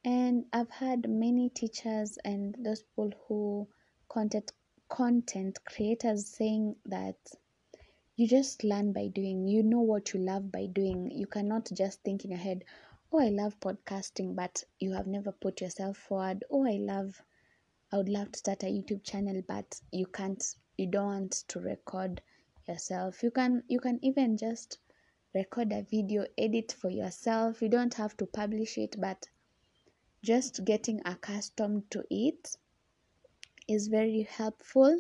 And 0.05 0.45
I've 0.53 0.71
had 0.71 1.09
many 1.09 1.49
teachers 1.49 2.19
and 2.25 2.55
those 2.59 2.83
people 2.83 3.13
who 3.27 3.69
content 4.09 4.53
content 4.91 5.59
creators 5.65 6.27
saying 6.27 6.77
that 6.87 7.17
you 8.17 8.29
just 8.29 8.63
learn 8.65 8.93
by 8.93 9.09
doing. 9.09 9.49
You 9.49 9.63
know 9.63 9.81
what 9.81 10.13
you 10.13 10.21
love 10.21 10.53
by 10.53 10.67
doing. 10.67 11.11
You 11.11 11.27
cannot 11.27 11.71
just 11.73 12.03
think 12.03 12.25
in 12.25 12.31
your 12.31 12.39
head, 12.39 12.65
oh, 13.13 13.21
I 13.21 13.29
love 13.29 13.59
podcasting, 13.61 14.35
but 14.35 14.65
you 14.79 14.93
have 14.93 15.07
never 15.07 15.33
put 15.33 15.61
yourself 15.61 15.97
forward. 15.97 16.45
Oh, 16.51 16.67
I 16.67 16.79
love, 16.79 17.23
I 17.93 17.97
would 17.99 18.09
love 18.09 18.33
to 18.33 18.39
start 18.39 18.63
a 18.63 18.67
YouTube 18.67 19.05
channel, 19.05 19.43
but 19.47 19.81
you 19.93 20.07
can't, 20.07 20.43
you 20.77 20.87
don't 20.87 21.07
want 21.07 21.33
to 21.49 21.61
record 21.61 22.21
yourself. 22.67 23.23
You 23.23 23.31
can, 23.31 23.63
you 23.69 23.81
can 23.81 23.99
even 24.03 24.37
just 24.37 24.79
record 25.35 25.73
a 25.73 25.83
video, 25.83 26.27
edit 26.39 26.73
for 26.73 26.91
yourself. 26.91 27.63
You 27.63 27.69
don't 27.69 27.95
have 27.95 28.17
to 28.19 28.27
publish 28.27 28.79
it, 28.79 28.97
but 28.99 29.29
just 30.23 30.65
getting 30.65 31.01
accustomed 31.05 31.91
to 31.91 32.03
it 32.11 32.57
is 33.69 33.89
very 33.89 34.23
helpful 34.23 34.99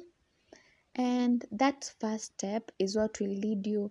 and 0.94 1.44
that 1.50 1.92
first 1.99 2.34
step 2.34 2.70
is 2.78 2.96
what 2.96 3.18
will 3.20 3.34
lead 3.34 3.66
you 3.66 3.90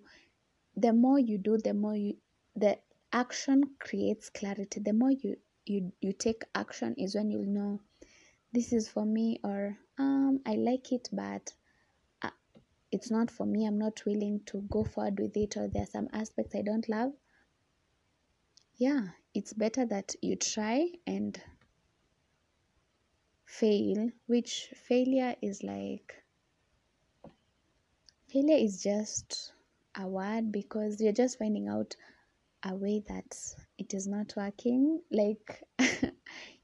the 0.77 0.93
more 0.93 1.19
you 1.19 1.37
do 1.37 1.57
the 1.57 1.73
more 1.73 1.95
you 1.95 2.15
the 2.55 2.77
action 3.13 3.63
creates 3.79 4.29
clarity. 4.29 4.81
The 4.81 4.91
more 4.93 5.11
you 5.11 5.37
you 5.65 5.93
you 6.01 6.11
take 6.13 6.43
action 6.53 6.95
is 6.97 7.15
when 7.15 7.31
you'll 7.31 7.45
know 7.45 7.79
this 8.51 8.73
is 8.73 8.89
for 8.89 9.05
me 9.05 9.39
or 9.43 9.77
um 9.97 10.41
i 10.45 10.55
like 10.55 10.91
it 10.91 11.07
but 11.13 11.53
uh, 12.21 12.29
it's 12.91 13.09
not 13.09 13.31
for 13.31 13.45
me. 13.45 13.65
I'm 13.65 13.79
not 13.79 14.03
willing 14.05 14.41
to 14.47 14.61
go 14.69 14.83
forward 14.83 15.19
with 15.19 15.37
it 15.37 15.55
or 15.57 15.67
there 15.67 15.83
are 15.83 15.87
some 15.87 16.09
aspects 16.11 16.55
i 16.55 16.61
don't 16.61 16.87
love. 16.89 17.13
Yeah 18.75 19.07
it's 19.33 19.53
better 19.53 19.85
that 19.85 20.15
you 20.21 20.35
try 20.35 20.89
and 21.07 21.39
fail 23.45 24.09
which 24.27 24.73
failure 24.87 25.35
is 25.41 25.63
like 25.63 26.23
failure 28.27 28.57
is 28.57 28.81
just 28.81 29.53
a 29.95 30.07
word 30.07 30.51
because 30.51 30.99
you're 30.99 31.13
just 31.13 31.37
finding 31.39 31.67
out 31.67 31.95
a 32.63 32.75
way 32.75 33.03
that 33.07 33.37
it 33.77 33.93
is 33.93 34.07
not 34.07 34.33
working. 34.35 35.01
Like 35.11 35.63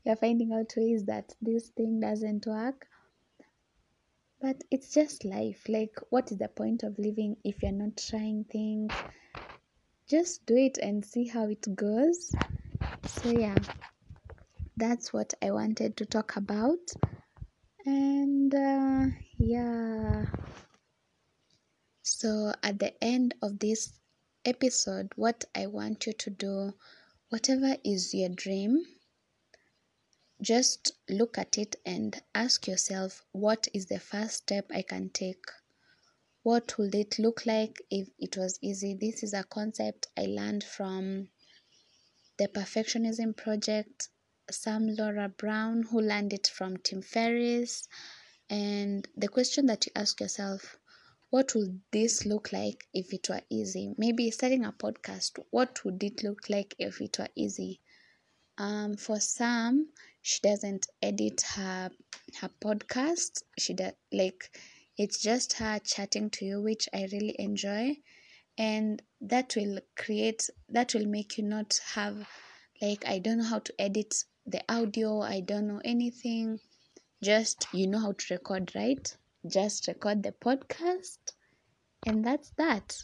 you're 0.06 0.16
finding 0.16 0.54
out 0.54 0.74
ways 0.76 1.06
that 1.06 1.34
this 1.42 1.70
thing 1.70 2.00
doesn't 2.00 2.46
work. 2.48 2.88
But 4.42 4.64
it's 4.72 4.94
just 4.94 5.26
life. 5.26 5.64
Like 5.68 5.96
what 6.10 6.32
is 6.32 6.38
the 6.38 6.48
point 6.48 6.84
of 6.84 6.98
living 6.98 7.36
if 7.44 7.62
you're 7.62 7.72
not 7.72 7.98
trying 7.98 8.46
things? 8.46 8.94
Just 10.08 10.46
do 10.46 10.56
it 10.56 10.78
and 10.82 11.04
see 11.06 11.28
how 11.28 11.48
it 11.50 11.76
goes. 11.76 12.32
So 13.06 13.30
yeah 13.32 13.56
that's 14.80 15.12
what 15.12 15.34
i 15.44 15.52
wanted 15.52 15.98
to 15.98 16.06
talk 16.06 16.38
about. 16.38 16.80
And 17.86 18.54
uh, 18.56 19.08
yeah. 19.38 20.26
So 22.02 22.54
at 22.64 22.80
the 22.80 22.94
end 23.04 23.36
of 23.42 23.60
this 23.60 23.99
episode 24.50 25.12
what 25.16 25.46
i 25.56 25.66
want 25.66 26.06
you 26.08 26.14
to 26.14 26.30
do 26.30 26.74
whatever 27.30 27.76
is 27.84 28.14
your 28.14 28.30
dream 28.30 28.84
just 30.42 30.94
look 31.10 31.38
at 31.38 31.58
it 31.58 31.76
and 31.86 32.22
ask 32.34 32.66
yourself 32.66 33.26
what 33.34 33.68
is 33.74 33.88
the 33.88 34.00
first 34.00 34.36
step 34.38 34.66
i 34.74 34.82
can 34.82 35.10
take? 35.10 35.46
What 36.44 36.78
would 36.78 36.96
it 36.96 37.20
look 37.20 37.46
like 37.46 37.82
if 37.92 38.10
it 38.18 38.38
was 38.38 38.58
easy? 38.62 38.94
This 38.94 39.22
is 39.22 39.34
a 39.34 39.44
concept 39.44 40.08
i 40.18 40.22
learned 40.22 40.64
from 40.64 41.28
the 42.38 42.48
perfectionism 42.48 43.36
project 43.36 44.08
sam 44.50 44.88
laura 44.88 45.28
brown 45.28 45.84
who 45.84 46.00
learned 46.00 46.32
it 46.32 46.48
from 46.48 46.78
tim 46.78 47.02
ferriss. 47.02 47.90
And 48.50 49.06
the 49.18 49.28
question 49.28 49.66
that 49.66 49.86
you 49.86 49.92
ask 49.94 50.22
yourself 50.22 50.79
what 51.32 51.54
would 51.54 51.80
this 51.92 52.26
look 52.26 52.52
like 52.52 52.88
if 52.94 53.14
it 53.14 53.30
were 53.30 53.42
easy? 53.50 53.94
Maybe 53.98 54.32
starting 54.32 54.66
a 54.66 54.72
podcast 54.72 55.38
what 55.52 55.84
would 55.86 56.04
it 56.04 56.24
look 56.24 56.50
like 56.50 56.74
if 56.80 57.02
it 57.02 57.20
were 57.20 57.30
easy? 57.36 57.82
Um, 58.58 58.98
for 58.98 59.20
sam 59.20 59.90
she 60.22 60.40
doesn't 60.42 60.88
edit 61.02 61.42
her 61.56 61.92
her 62.42 62.50
podcast. 62.60 63.44
She 63.58 63.74
does 63.74 63.94
like 64.12 64.58
it's 64.98 65.22
just 65.22 65.54
her 65.54 65.80
chatting 65.80 66.30
to 66.32 66.46
you 66.46 66.62
which 66.62 66.90
i 66.94 67.08
really 67.12 67.36
enjoy. 67.40 67.98
And 68.58 69.02
that 69.22 69.56
will 69.56 69.80
create 69.96 70.50
that 70.70 70.94
will 70.94 71.06
make 71.06 71.38
you 71.38 71.44
not 71.44 71.80
have 71.94 72.28
like 72.82 73.06
i 73.06 73.20
don't 73.20 73.38
know 73.38 73.44
how 73.44 73.60
to 73.60 73.74
edit 73.80 74.24
the 74.46 74.64
audio 74.68 75.22
i 75.22 75.42
don't 75.42 75.68
know 75.68 75.82
anything. 75.86 76.60
Just 77.22 77.68
you 77.72 77.86
know 77.88 78.00
how 78.00 78.14
to 78.14 78.34
record 78.34 78.72
right 78.76 79.16
just 79.48 79.88
record 79.88 80.24
the 80.24 80.32
podcast 80.32 81.18
and 82.06 82.26
that's 82.26 82.52
that. 82.58 82.98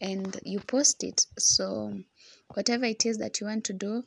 And 0.00 0.36
you 0.44 0.60
post 0.60 1.02
it. 1.02 1.26
So 1.38 1.98
whatever 2.54 2.84
it 2.84 3.04
is 3.04 3.18
that 3.18 3.40
you 3.40 3.46
want 3.46 3.64
to 3.64 3.72
do 3.72 4.04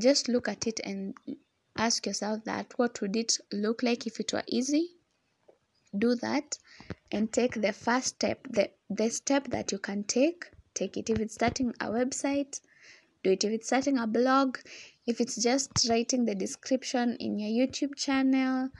just 0.00 0.28
look 0.28 0.46
at 0.48 0.66
it 0.66 0.78
and 0.84 1.14
ask 1.76 2.06
yourself 2.06 2.44
that 2.44 2.74
what 2.76 3.00
would 3.00 3.16
it 3.16 3.38
look 3.52 3.82
like 3.82 4.06
if 4.06 4.20
it 4.20 4.32
were 4.32 4.44
easy? 4.46 4.90
Do 5.96 6.14
that 6.16 6.58
and 7.10 7.32
take 7.32 7.60
the 7.60 7.72
first 7.72 8.08
step 8.16 8.46
the 8.50 8.70
the 8.90 9.08
step 9.10 9.48
that 9.48 9.72
you 9.72 9.78
can 9.78 10.04
take. 10.04 10.44
Take 10.74 10.98
it. 10.98 11.08
If 11.08 11.18
it's 11.20 11.34
starting 11.34 11.70
a 11.80 11.86
website 11.86 12.60
do 13.24 13.32
it. 13.32 13.44
If 13.44 13.52
it's 13.52 13.66
starting 13.66 13.98
a 13.98 14.06
blog 14.06 14.58
if 15.06 15.20
it's 15.20 15.36
just 15.36 15.88
writing 15.88 16.24
the 16.24 16.34
description 16.34 17.16
in 17.20 17.38
your 17.38 17.66
youtube 17.66 17.96
channel 17.96 18.70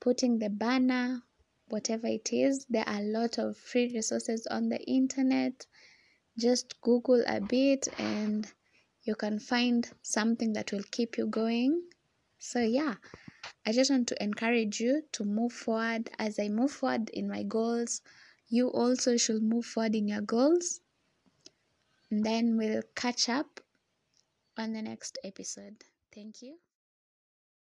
putting 0.00 0.38
the 0.38 0.50
banner 0.50 1.22
whatever 1.68 2.06
it 2.06 2.32
is 2.32 2.66
there 2.68 2.88
are 2.88 3.00
a 3.00 3.12
lot 3.18 3.38
of 3.38 3.56
free 3.56 3.92
resources 3.94 4.46
on 4.46 4.68
the 4.68 4.80
internet 4.84 5.66
just 6.38 6.80
google 6.80 7.22
a 7.26 7.40
bit 7.40 7.88
and 7.98 8.52
you 9.02 9.14
can 9.14 9.38
find 9.38 9.90
something 10.02 10.52
that 10.52 10.72
will 10.72 10.84
keep 10.90 11.16
you 11.18 11.26
going 11.26 11.82
so 12.38 12.60
yeah 12.60 12.94
I 13.64 13.72
just 13.72 13.90
want 13.90 14.08
to 14.08 14.22
encourage 14.22 14.80
you 14.80 15.02
to 15.12 15.24
move 15.24 15.52
forward. 15.52 16.10
As 16.18 16.38
I 16.38 16.48
move 16.48 16.72
forward 16.72 17.10
in 17.10 17.28
my 17.28 17.42
goals, 17.42 18.02
you 18.48 18.68
also 18.68 19.16
should 19.16 19.42
move 19.42 19.66
forward 19.66 19.94
in 19.94 20.08
your 20.08 20.22
goals. 20.22 20.80
And 22.10 22.24
then 22.24 22.56
we'll 22.56 22.82
catch 22.94 23.28
up 23.28 23.60
on 24.56 24.72
the 24.72 24.82
next 24.82 25.18
episode. 25.22 25.84
Thank 26.14 26.42
you. 26.42 26.58